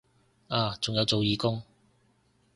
[0.47, 1.61] 啊仲有做義工